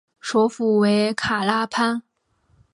[0.19, 2.01] 首府为卡拉潘。